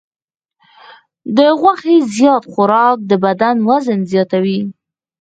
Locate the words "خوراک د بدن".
2.51-3.55